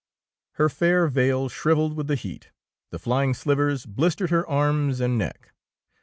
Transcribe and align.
Her 0.53 0.67
fair 0.67 1.05
veil 1.05 1.47
shrivelled 1.47 1.95
with 1.95 2.07
the 2.07 2.15
heat, 2.15 2.49
the 2.89 2.97
flying 2.97 3.35
slivers 3.35 3.85
blistered 3.85 4.31
her 4.31 4.47
arms 4.47 4.99
and 4.99 5.15
neck. 5.15 5.51